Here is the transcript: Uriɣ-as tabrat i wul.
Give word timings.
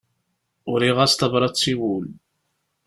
Uriɣ-as 0.71 1.13
tabrat 1.15 1.61
i 1.71 1.73
wul. 1.79 2.05